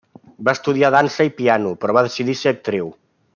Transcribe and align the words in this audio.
Va 0.47 0.53
estudiar 0.57 0.89
dansa 0.95 1.27
i 1.29 1.33
piano, 1.41 1.75
però 1.85 1.95
va 1.99 2.05
decidir 2.09 2.37
ser 2.41 2.55
actriu. 2.57 2.91